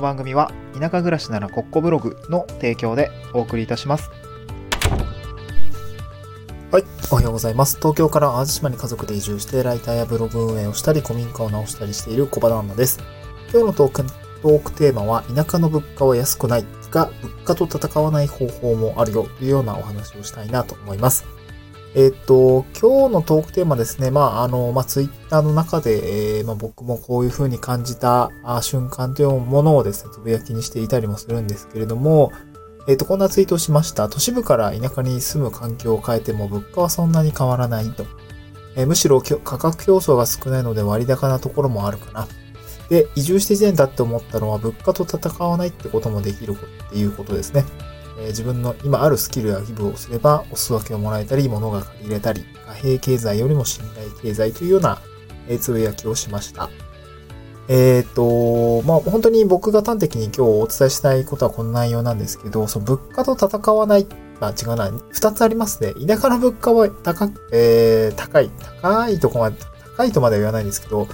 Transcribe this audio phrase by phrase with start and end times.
[0.00, 4.10] の番組は田舎暮らしならコッコブログの提供でお送りいたします。
[6.72, 6.84] はい。
[7.10, 7.76] おはようございます。
[7.76, 12.98] 東京から淡路島に家族で移住してライターやブログ運営をしたり古民家を直したりしている小場旦那です。
[13.52, 14.04] 今日のトーク
[14.42, 21.26] トークテーマは田舎の物価は安くないが物価と戦わない方法もあるよというようなお話をしたいなと思います。
[21.94, 24.12] えっ、と、今日のトークテーマですね。
[24.12, 28.30] まあ、あの、まあ、ツイッターの中で、えーまあ、僕もこういう風に感じた
[28.62, 32.30] 瞬間というものをですね、つぶやきにしていたりもするんですけれども、
[32.86, 34.08] えっ、と、こんなツイートをしました。
[34.08, 38.06] 都市部から田舎に住む環境を変えても物価はそんなに変わらないと。
[38.76, 42.28] えーむしろ価格競争が少ないので割高なところもあるかな。
[42.88, 47.64] で、移住して1年だって思ったのは物価と戦わないってこともできるっていうことですね。
[48.20, 55.00] えー自分の今あるスキルやギブをすれば、お裾分けをもらえたり、物が借りれたり、貨幣経済よりも信頼経済というような、
[55.48, 56.70] えーつぶやきをしました。
[57.68, 64.06] えっ、と、まあ、本当に僕が端的に今日お伝えしたいことはこの内容なんですけど、その物価と戦わない、
[64.40, 65.94] まあ違うな、二つありますね。
[66.04, 68.50] 田舎の物価は高く、えー、高い、
[68.82, 69.56] 高いとこまで、
[69.96, 71.06] 高いとまでは言わないんですけど、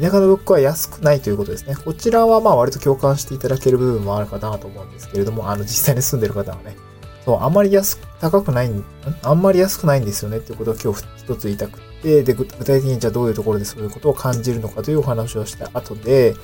[0.00, 1.74] 田舎の物価は安くないということですね。
[1.76, 6.76] こちらはまあ割と共感していただける部分もあるかなと思うんですけれども、あの実際に住んでる方はね、
[7.24, 8.70] そう、あんまり安く、高くない、
[9.22, 16.34] あんまり安くないんですよねっていうことを今日一つ言いたくて、で、具体的にじゃあどういうところでそういうことを感じるのかというお話をした後で、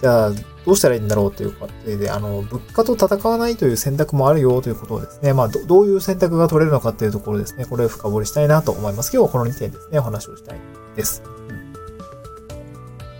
[0.00, 0.30] じゃあ
[0.64, 9.10] どうしたらいいんだろうということで、あの、物価と戦わないという選択もあるよということをですね、まあど、どういう選択が取れるのかっていうところですね、これを深掘りしたいなと思います。
[9.12, 10.60] 今日はこの2点ですね、お話をしたい
[10.94, 11.37] です。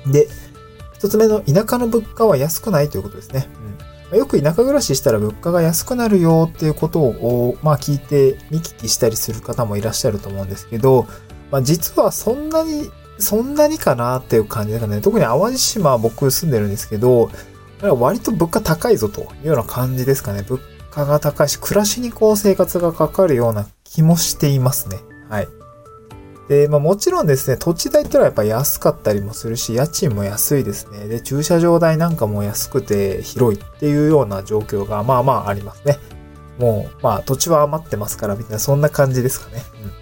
[0.08, 0.28] うんで、
[0.94, 3.48] 一つ目の田舎の物価は安くないということですね。
[3.62, 11.06] うんまあよく田舎暮らししたら物価が安くなるよっていうことを、まあ聞いて見聞きしたりする方もいらっしゃると思うんですけど、
[11.50, 17.30] まあ実はそんなに、そんなにかなっていう感じだからね、特に淡路島は僕住んでるんですけど、
[17.82, 20.42] 割と物価高いぞというような感じですかね。
[20.48, 24.98] 物価が高いし、暮らしにこう生活がかかるような気もしていますね。
[25.28, 25.48] はい。
[26.48, 31.06] で、まあもちろんですね、土地代ってのはやっぱ安かったりもするし、家賃も安いですね。
[31.06, 35.98] で、駐車場代なんかも安くて広いっていうような状況がまあまあありますね。
[36.58, 39.62] もう、まあ土地は余ってますから、みたいなそんな感じですかね。
[39.84, 39.92] うん。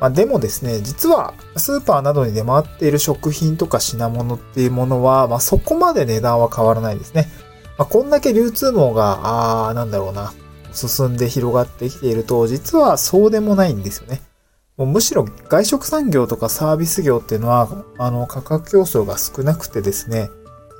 [0.00, 7.28] まあでもですね、実はスーパーなどに出回っている食品とか品物っていうものは、まあそこまで値段は変わらないですね。
[7.78, 10.34] まあこんだけ流通網が、あー、なんだろうな、
[10.74, 14.20] 進んで広がってきていると、実はそうでもないんですよね。
[14.76, 20.30] もうむしろ外食産業とかサービス業っていうのは、あの、価格競争が少なくてですね、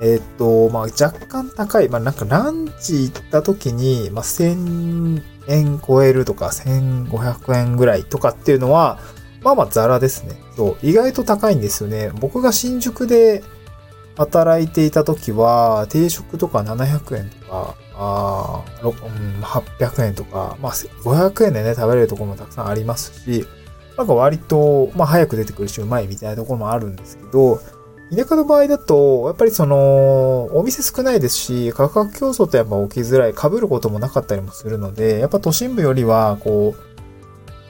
[0.01, 1.89] えーっと、まあ、若干高い。
[1.89, 8.99] まあ、なんかランチ行った時に、まあ、1000円超えるとか、1500円ぐらいとかっていうのは、
[9.43, 10.35] まあまあザラですね。
[10.55, 12.11] そう、意外と高いんですよね。
[12.19, 13.43] 僕が新宿で
[14.15, 23.45] 働いていた時は、定食とか700円とか、あーろうん、800円とか、まあ、500円でね、食べれるところもたくさんありますし、
[23.97, 27.59] なんか割と、まあ早く出てくるしうまいみたいなところもあるんですけど、
[28.15, 36.93] 田舎の場合だと、やっぱりその、お店少ないですし、価格競争ってやっぱ起きづらい、被ることもなかったりもするので、やっぱ都心部よりは、こう、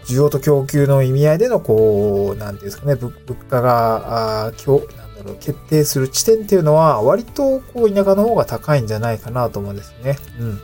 [0.06, 3.13] 需要と供給の意味合いでの、こう、なんていうんですかね、物
[3.50, 10.17] 価が、あ今日、なんだろう、決定する地点っていうのは、割と、こう、田舎の方が高いんじゃないかなと思うんですね。
[10.39, 10.59] うん。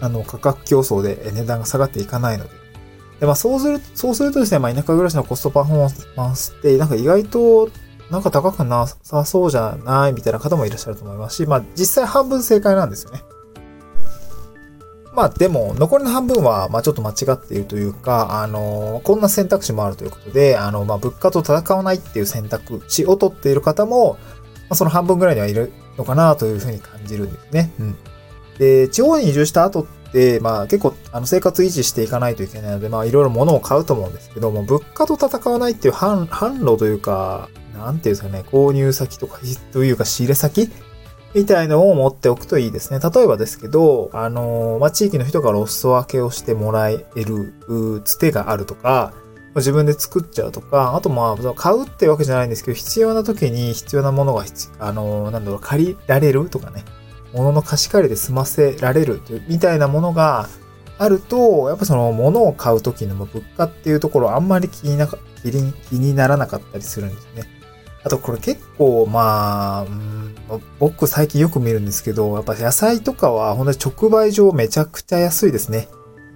[0.00, 2.59] あの、価格競争で値段が下がっていかないので。
[3.20, 7.68] で、まあ、そうする、そうするとですね、まあ、田舎暮らしのコストパフォーマンスって、なんか意外と、
[8.10, 13.22] なんか高くなさそうじゃないみたいな方もいらっしゃると思いますし、まあ、実際半分正解なんですよね。
[15.12, 24.18] まあ、でも、残りの半分は、まあ、ちょっと間違っているというか、あの、こんな選択肢もあるということで、あの、まあ、物価と戦わないっていう選択肢を取っている方も、ま
[24.70, 27.70] あ、その半分ぐらいにはいるのかなというふうに感じるんですね。
[27.80, 27.96] うん。
[28.58, 29.99] で、地方に移住した後って、
[30.42, 39.38] まあ結構、あの、生活維持していかないといけないので、まあいろいろ物を買うと思うんですけども、物価と戦わないっていう販販路というか、なんていうんですかね、購入先とか、
[39.72, 40.70] というか仕入れ先
[41.34, 42.98] みたいのを持っておくといいですね。
[42.98, 47.54] 例えばですけど、あの、まあ地域の人からお裾分けをしてもらえる、
[48.04, 49.12] つてがあるとか、
[49.56, 56.84] 自分で作っちゃうとか、あとまあ、買うってわけじゃないんですけど、必要な時に必要なものが必、あの、なんだろう、借りられるとかね。
[57.32, 60.48] 物の貸し借りで済ませられるというみたいなものが
[60.98, 67.44] あると、やっぱその物を買うときの物価っていうところあんまり気になか気に気にならなかったりするんですね。
[68.02, 70.20] あとこれ結構まあ、うん
[70.80, 75.88] 僕最近よく見るんですけど、やっぱ野菜とかは本当に直売所めちゃくちゃ安いですね。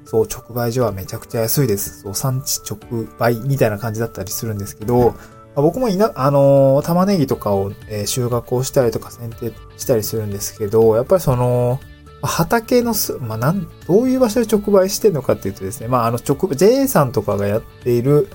[0.04, 2.02] そう、直売所はめちゃくちゃ安いです。
[2.02, 5.14] そう、産地直売みたいな感じだったりするんですけど、
[5.56, 11.80] あ、僕もいな、あのー、玉ねぎとかを、え、収穫をしたりとか剪定したりするんですけど、やっぱりその、
[12.22, 18.28] 畑のす、まあ、なん、どういう場所で直売してるのかっていうとですね、まあ、あの、直、JA さんとかがやっている、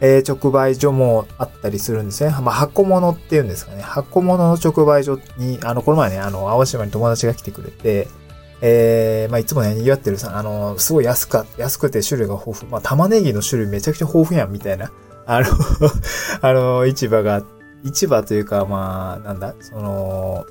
[0.00, 2.30] え、直売所もあったりするんですね。
[2.30, 3.82] まあ、箱物っていうんですかね。
[3.82, 8.08] 箱物の直売所に、あの、この前ね、あの、青島に友達が来てくれて、
[8.62, 12.70] えー、まあ、いつもね、賑わってるさ、あの、すごい安か、安くて種類が豊富。
[12.70, 14.90] まあ、玉ねぎの種類めちゃくちゃ豊富やん、みたいな。
[15.26, 15.46] あの
[16.40, 17.42] あの、市場が、
[17.84, 20.46] 市場というか、まあ、なんだ、その、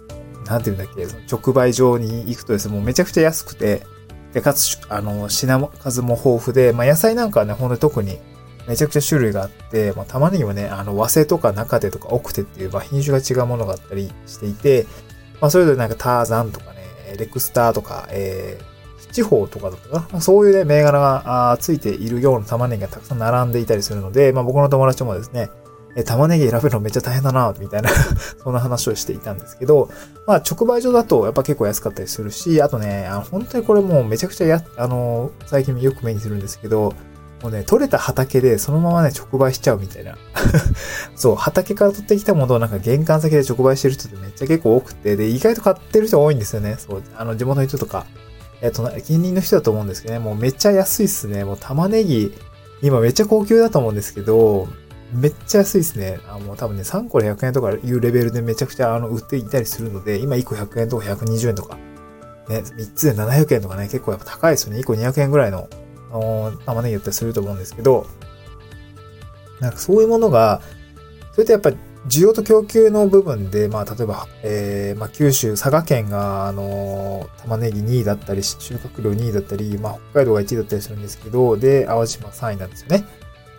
[0.46, 3.86] なんて言うんだっけ、直売所に行くとですね、もうめちゃくちゃ安くて、
[4.34, 8.20] で、かつ、あの、品数も豊富で、まあ、野菜なんかはね、ほんと特に、
[8.68, 14.88] めちゃくちゃ種類があって、まあ、玉ねぎもね、あの、和製とか中手とか奥手っていう、まあ、品種が違うものがあったりしていて、
[15.42, 16.82] まあ、それぞれなんかターザンとかね、
[17.18, 18.71] レクスターとか、えー、
[19.12, 20.22] 地方とかだったかな。
[20.22, 25.50] そういうね、銘柄がついているような玉ねぎがたくさん並んでいたりするので、まあ僕の友達もですね、
[25.96, 27.90] え、玉ねぎ選べるのめっちゃ大変だな、みたいな
[28.44, 29.90] そんな話をしていたんですけど、
[30.26, 36.94] まあ直売所だとやっぱ結構安かったりするし、あとね、あ本当にこれもうめちゃくちゃや、あの、最近よく目にするんですけど、
[37.42, 40.16] もうね、取れた畑でそのままね、直売しちゃうみたいな。
[41.16, 46.76] そう、畑から取ってきたものをなんか玄関先で直売してる人ってめっちゃ結構多くて、で、意外と買ってる人多いんですよね。
[46.78, 48.06] そう、あの、地元の人とか、
[48.62, 51.44] えっと、近隣の人だと思うんですけどね、もうめっちゃ安いっすね。
[51.44, 52.34] もう玉ねぎ、
[52.82, 54.68] 今めっちゃ高級だと思うんですけど、
[55.14, 56.20] めっちゃ安いですね。
[56.30, 61.76] あもう多分ね、3個で100円とかいうレベルでめちゃくちゃあの売っていたりするので、今1個100円とか120円とか、
[62.50, 64.80] ね、3つで700円とかね、結構やっぱ高いですよね。
[64.80, 65.68] 1個200円ぐらいの
[66.12, 68.06] あの、玉ねぎだったりすると思うんですけど、
[69.60, 70.62] なんかそういうものが、
[71.32, 71.72] それってやっぱ
[72.08, 83.06] 需要と供給の部分で、まあ、例えば、えー、まあ、九州、佐賀県が、あの、玉ねぎ2位だったり、収穫量2位だったり、まあ、北海道が1位だったりするんですけど、で、淡路島3位なんですよね。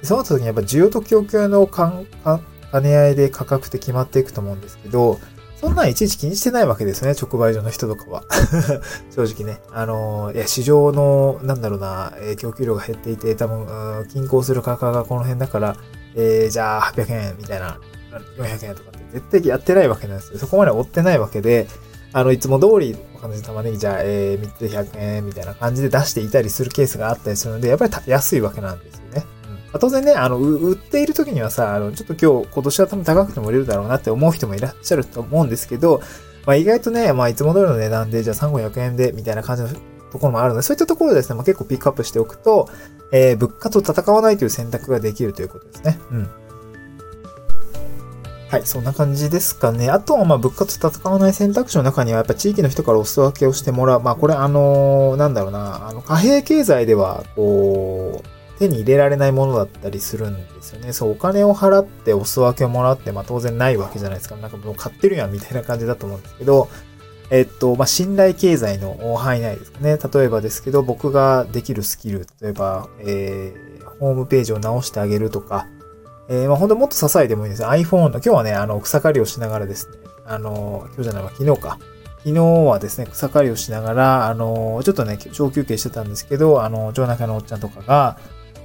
[0.03, 2.07] そうなった時にやっぱ需要と供給の兼
[2.83, 5.21] ね合いで価格って決まっていくと思うんですけど、
[5.63, 8.25] そんなんいちいち気にしてないわけですね、直売所の人とかは。
[9.15, 9.61] 正直ね。
[9.71, 15.77] あの、いや、市場の、なんだろうな、えー、供給量が減っていて、多分、均衡する価格がこの辺だから、
[16.17, 17.79] えー、じゃあ800円みたいな、
[18.19, 20.39] 400円とかって絶対やってないわけなんですよ。
[20.39, 21.67] そこまで追ってないわけで、
[22.13, 29.25] あの、いつも通り、わかんない玉ねぎじゃあ、えー、3つで100円みたいな感じで出していたりするケースがあったりするので、やっぱり安いわけなんですよね。
[29.73, 36.03] まあ、当然ね、あの、売っている時にはさ、あの、ちょっと今日、今年は多分高くても売れるだろうなって思う人もいらっしゃると思うんですけど、
[36.45, 39.69] まあ意外とね、まあいつも通りの値段で、じゃあ3、500円で、みたいな感じの
[40.11, 42.69] ところもあるので、そういったところですね、まあ結構ピックアップしておくと、
[43.13, 45.99] えー、物価と戦わないという選択ができるということですね。
[46.11, 46.29] うん。
[48.53, 49.89] はい、そんな感じですかね。
[49.89, 54.03] あとは、まあ、物価と戦わない選択肢の中には、やっぱ地域の人からお裾分けをしてもらう。
[54.03, 60.93] まあ、これ、あのー、なんだろうな、あの、貨幣経済では、こう、手に入れられないものだったりするんですよね。
[60.93, 64.37] そう、お金を払ってお裾分けをもらって、まあ当然ないわけじゃないですか。
[64.37, 66.69] なんかもう買ってるやんみたいな感じだと思うんですけど、
[67.31, 69.97] えっと、まあ信頼経済の範囲内ですかね。
[69.97, 75.67] 例えばですけど、僕ができるスキル、例えば、えー、ホームページを直してあげるとか、
[76.33, 77.63] えー、まあ本当もっと支えてもいいです。
[77.63, 81.79] iPhone の、今日はね、あの、草刈りをしながらですね、あの、今日じゃないわ、昨日か。
[82.25, 88.17] 昨日はですね、草刈りをしながら、あの、ちょっとね、小休憩してたんですけど、あの、町中のおっちゃんとかが、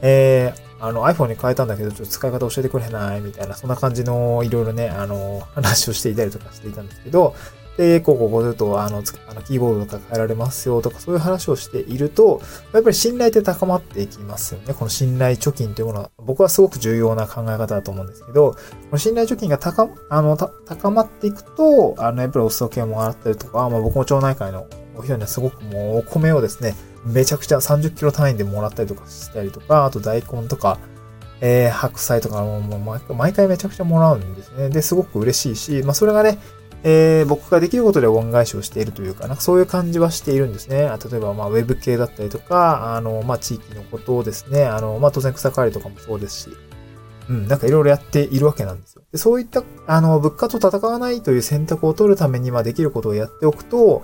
[0.01, 7.35] えー、あの iPhone に変えたんだけど、ちょっと使い方教えてくれないみたいな、そんな感じのいろいろね、あの、話をしていたりとかしていたんですけど、
[7.77, 12.41] で、こうこうこうすると、あの、あのキーボードとか変えられますよとか、そういう話をしていると、
[12.73, 14.73] やっぱり信頼って高まっていきますよね。
[14.73, 18.57] この信頼貯金というものは、僕はすごく重要な考え方だと思うんですけど、こ
[18.93, 24.65] の信頼貯金が高、あの、高まっていくと、あの、やっぱりお裾分けをもらったりとか、まあ僕も町内会の
[24.95, 30.79] お人にはすごくもうお米をですね、めちゃくちゃ30キロ単位でもらったりとかしたりとか、あと大根とか、
[31.39, 34.69] えー、白菜とかももう毎回めちゃくちゃもらうんですね。
[34.69, 36.39] で、すごく嬉しいし、まあそれがね、
[36.83, 40.89] えー、僕ができることで恩返しをしているというか、なんかそういう感じはしているんですね。
[41.11, 46.57] 例えば、まあ、ウェブ系だったりとか、あの、まあ、地域のことをですね、あの、まあ、当然草刈りとかもそうですし、
[47.29, 49.01] うん、なんかいろいろやっているわけなんですよ。
[49.11, 54.03] でそういった、あの、物価と戦わないという選択を取るために、ま、できることをやっておくと、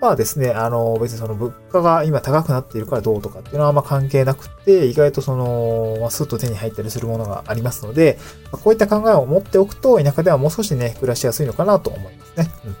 [0.00, 8.18] まあですね、あの、別にその物価が今高くなっているからどうとかっていうのはあんま関係なくて、意外とその、まあ、スッと手に入ったりするものがありますので、
[8.50, 12.50] ま、こういった考えを持っておくと、田舎ではもう少しね、暮らしやすいのかなと思いますね。
[12.64, 12.76] うん。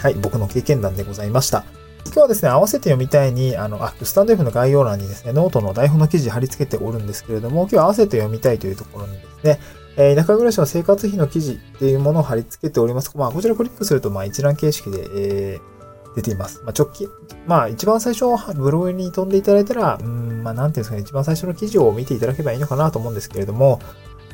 [0.00, 1.64] はい、僕の経験談でございました。
[2.06, 9.60] 今日はですね、合わせて読みたいに、あの、あ、スタンド F の概要欄にですね、ノートの台本の記事貼り付けておるんですけれども、今日は合わせて読みたいというところにですね、
[9.96, 13.16] えー、田舎暮らしの生活費の記事っていうものを貼り付けております。
[13.16, 16.62] まあ、こちらクリックすると、まあ、一覧形式で、えー、出ています。
[16.64, 17.08] まあ、直近、
[17.46, 23.80] まあ、一番最初、ブログに飛んでいただいたら、うん、まあ、なんていうんですかね、一番最初の記事を見ていただけばいいのかなと思うんですけれども、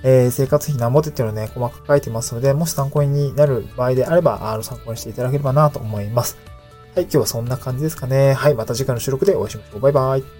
[0.02, 6.38] えー、生活費何ぼてっていうのをね、細かく書いてますので、もし参考になる場合であれば、あの、参考にしていただければなと思います。
[6.95, 8.33] はい、今日はそんな感じですかね。
[8.33, 9.81] はい、また次回の収録でお会いしましょう。
[9.81, 10.39] バイバイ。